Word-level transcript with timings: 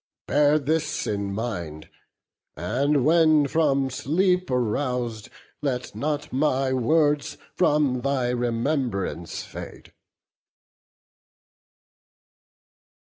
Bear 0.25 0.57
this 0.57 1.05
in 1.05 1.31
mind; 1.31 1.87
and 2.57 3.05
when 3.05 3.45
from 3.47 3.87
sleep 3.91 4.49
arous'd 4.49 5.29
Let 5.61 5.93
not 5.93 6.33
my 6.33 6.73
words 6.73 7.37
from 7.55 8.01
thy 8.01 8.29
remembrance 8.31 9.43
fade." 9.43 9.93